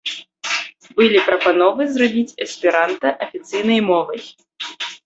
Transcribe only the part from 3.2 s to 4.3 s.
афіцыйнай мовай.